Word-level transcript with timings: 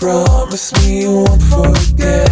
Promise 0.00 0.72
me 0.78 1.02
you 1.02 1.12
won't 1.12 1.42
forget. 1.42 2.30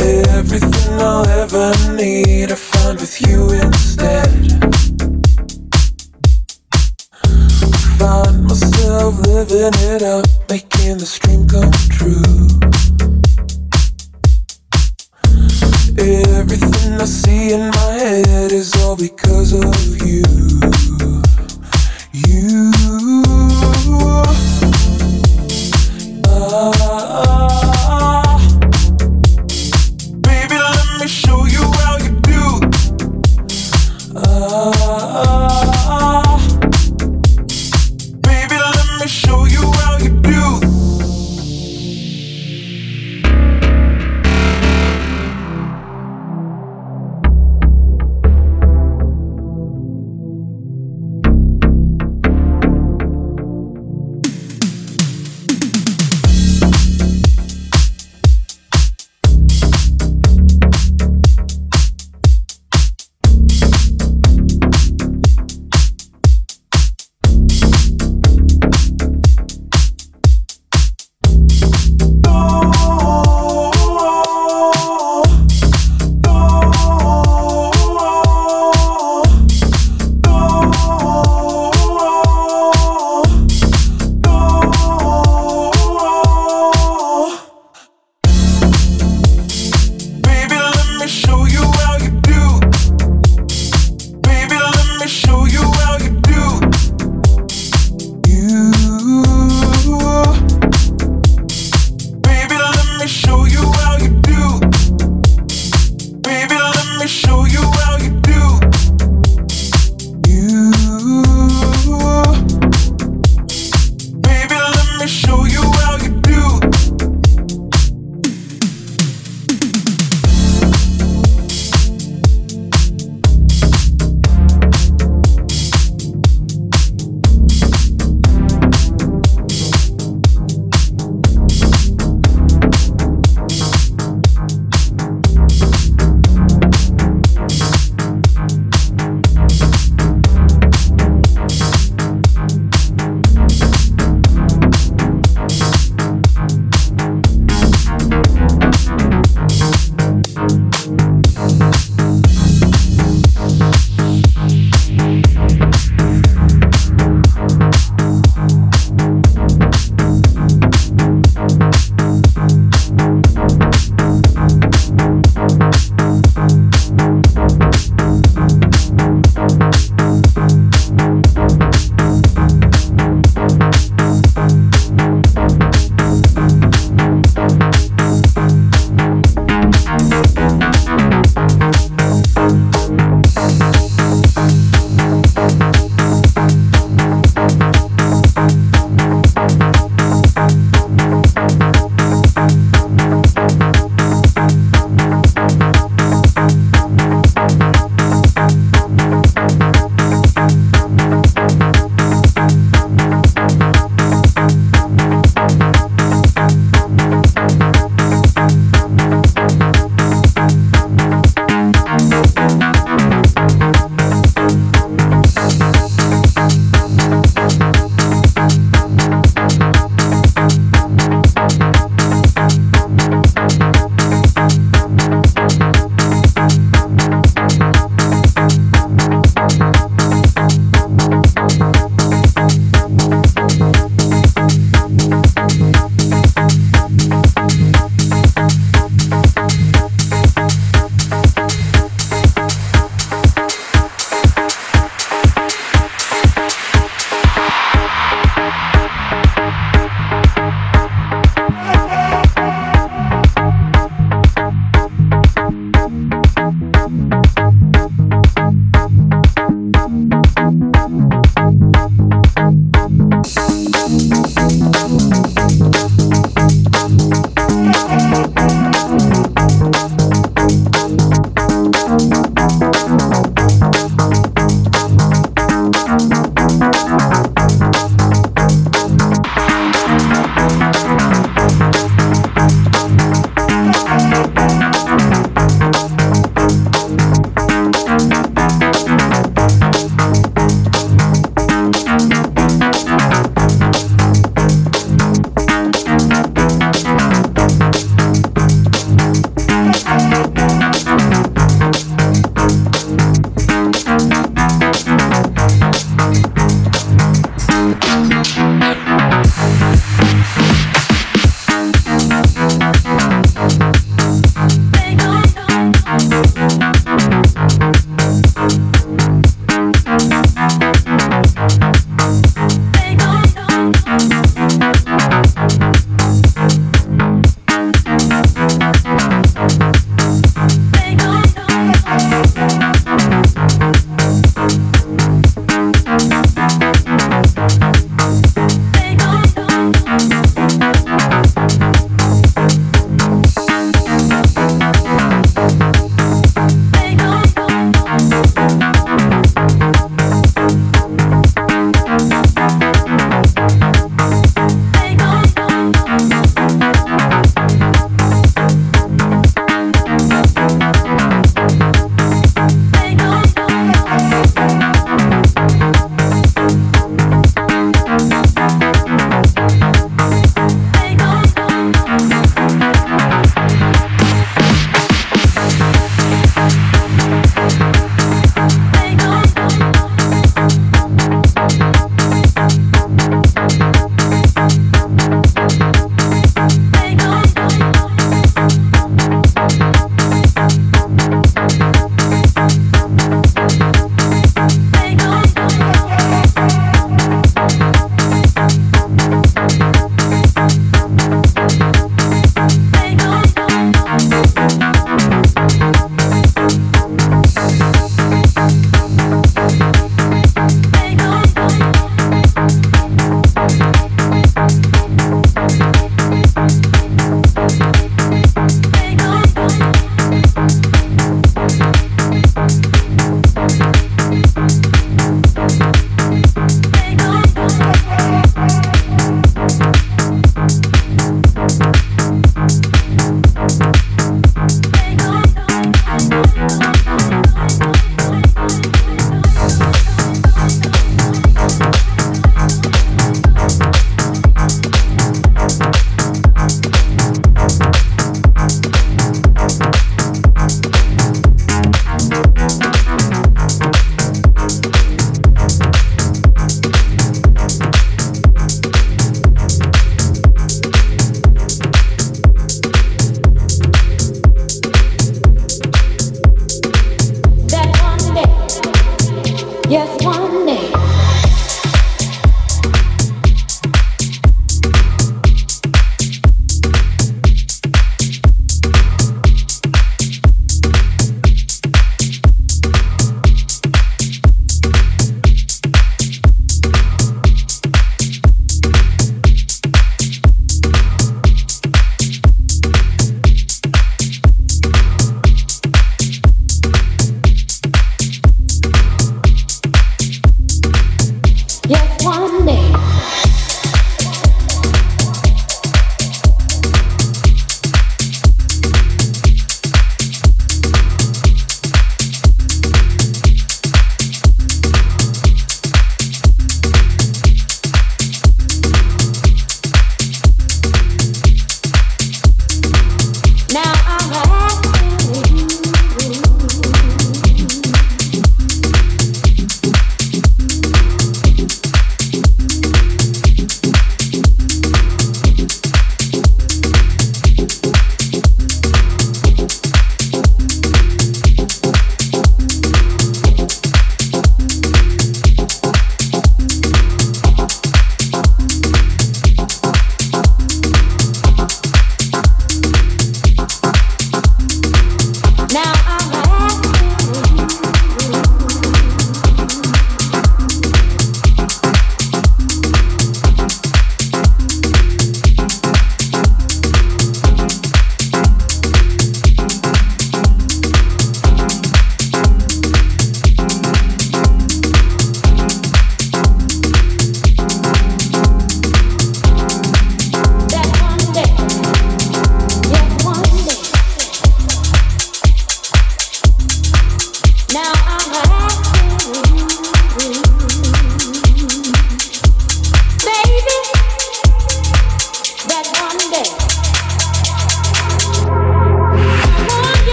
Everything 0.00 0.92
I'll 1.00 1.26
ever 1.26 1.74
need 1.96 2.52
I 2.52 2.54
find 2.54 3.00
with 3.00 3.20
you 3.20 3.50
instead 3.50 3.97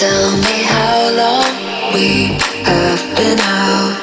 Tell 0.00 0.32
me 0.32 0.64
how 0.64 1.12
long 1.12 1.52
we 1.92 2.40
have 2.64 3.02
been 3.20 3.38
out. 3.38 4.00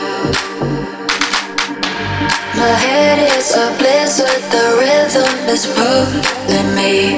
My 2.54 2.76
head 2.86 3.18
is 3.18 3.50
a 3.58 3.74
blizzard, 3.82 4.44
the 4.54 4.78
rhythm 4.78 5.50
is 5.50 5.66
pulling 5.66 6.70
me 6.78 7.18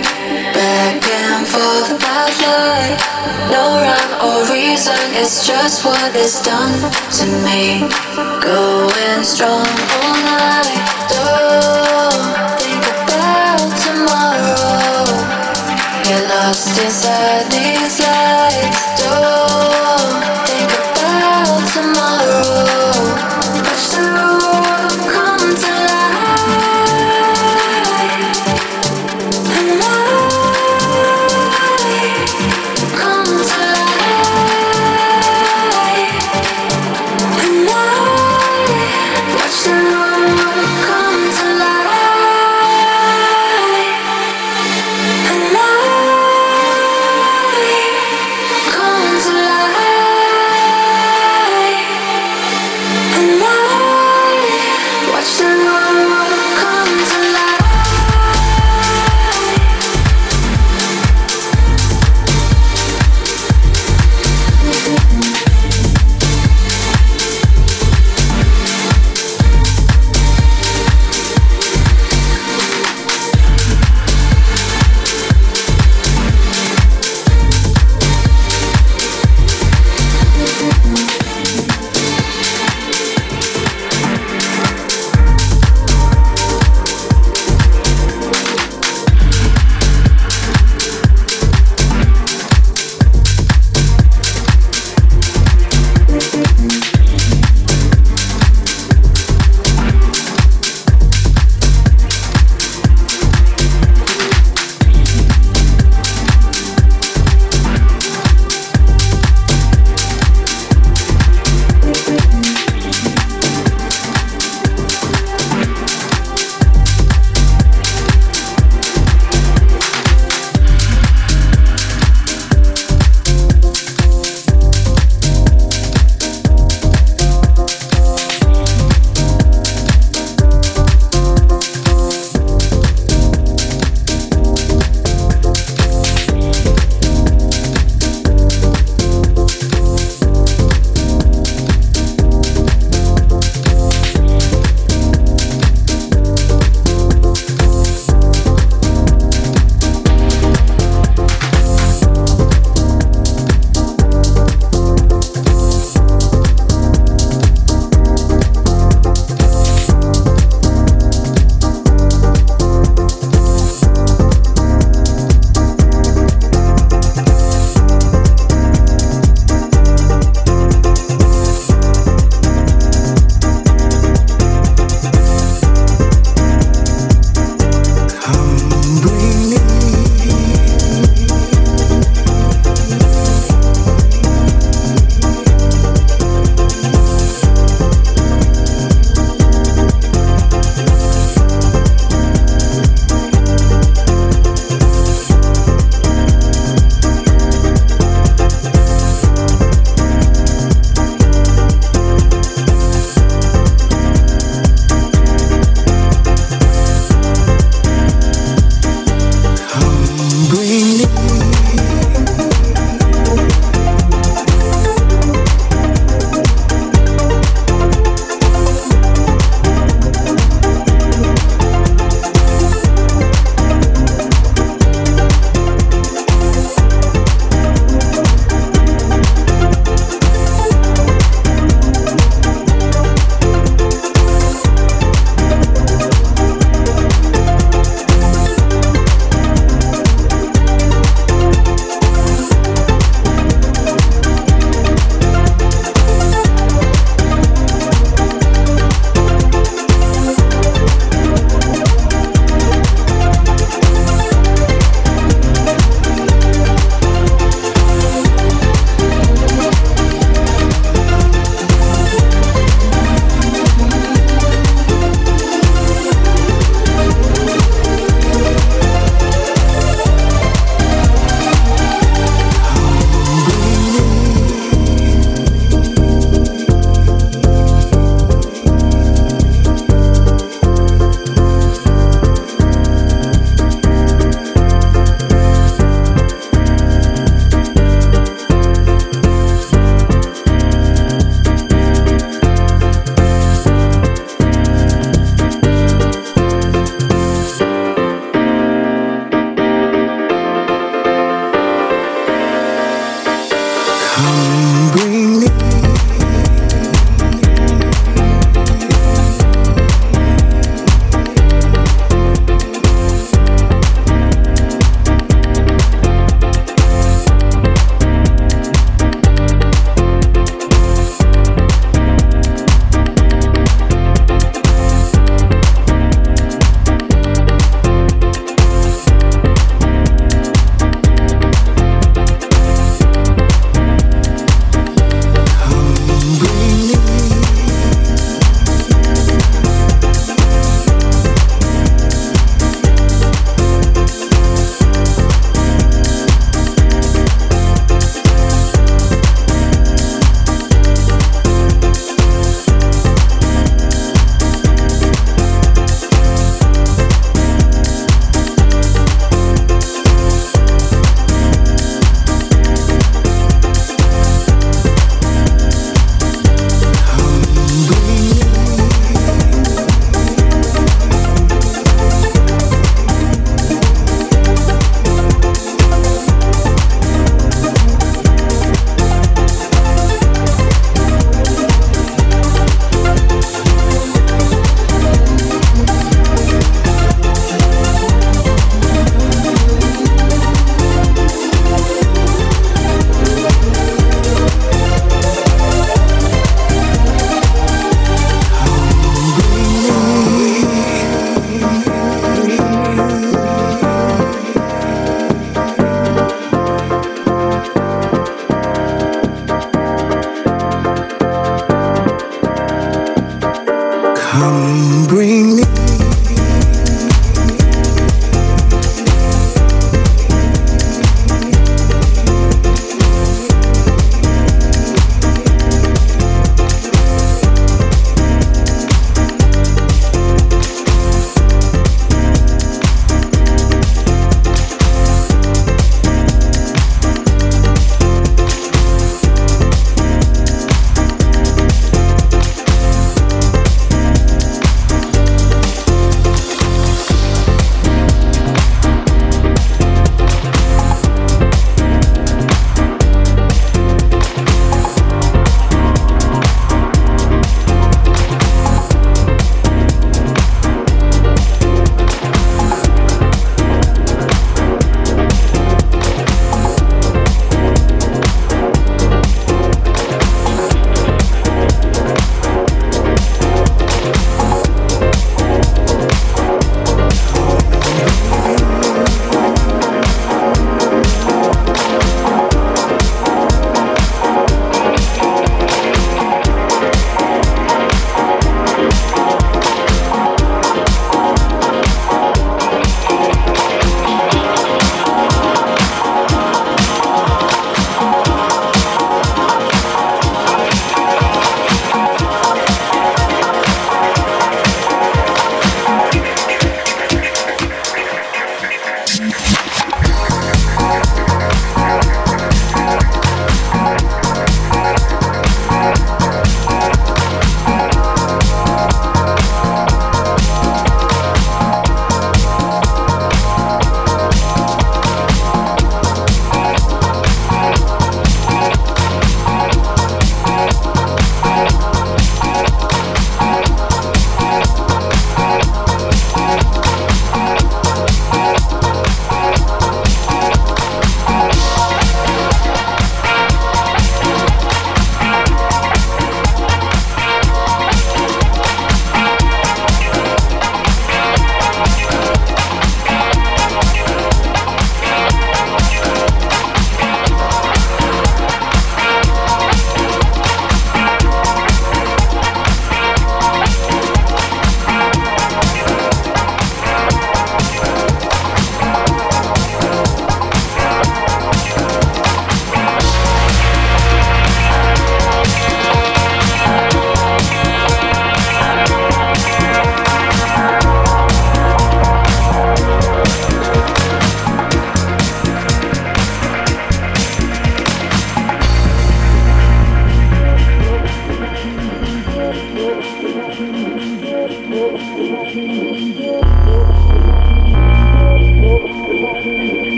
back 0.56 0.96
and 1.04 1.44
forth 1.46 1.92
about 1.92 2.32
love. 2.40 2.96
No 3.52 3.84
rhyme 3.84 4.14
or 4.24 4.48
reason, 4.48 4.96
it's 5.12 5.46
just 5.46 5.84
what 5.84 6.16
it's 6.16 6.42
done 6.42 6.80
to 7.20 7.26
me. 7.44 7.84
Going 8.40 9.24
strong 9.26 9.68
all 10.00 10.16
night. 10.24 10.72
Don't 11.12 12.32
think 12.64 12.86
about 12.96 13.60
tomorrow. 13.84 15.04
Get 16.08 16.24
lost 16.32 16.80
inside 16.80 17.52
these 17.52 17.99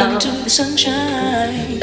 into 0.00 0.42
the 0.42 0.50
sunshine. 0.50 1.78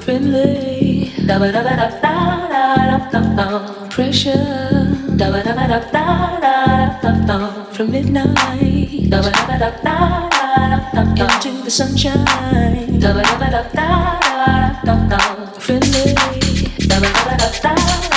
Friendly 0.00 1.12
pressure 3.90 4.96
from 7.72 7.90
midnight 7.90 9.10
into 11.16 11.50
the 11.64 11.70
sunshine. 11.70 13.00
Friendly 15.60 16.39
never 17.00 17.30
gonna 17.30 17.52
stop. 17.52 18.09